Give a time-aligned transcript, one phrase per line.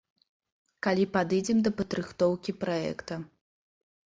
[0.87, 3.21] Калі падыдзем да падрыхтоўкі праекта.